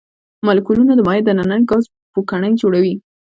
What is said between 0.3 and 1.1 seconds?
مالیکولونه د